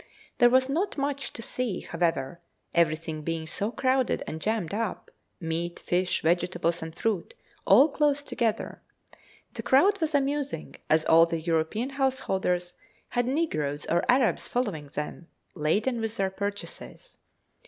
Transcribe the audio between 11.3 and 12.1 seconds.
European